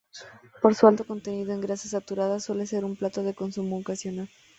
Por 0.63 0.73
su 0.73 0.87
alto 0.87 1.05
contenido 1.05 1.53
en 1.53 1.61
grasas 1.61 1.91
saturadas 1.91 2.45
suele 2.45 2.65
ser 2.65 2.85
un 2.85 2.95
plato 2.95 3.21
de 3.21 3.35
consumo 3.35 3.77
ocasional. 3.77 4.27